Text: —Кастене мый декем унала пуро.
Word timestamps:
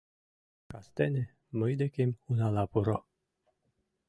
—Кастене 0.71 1.23
мый 1.59 1.73
декем 1.79 2.11
унала 2.29 2.63
пуро. 2.71 2.97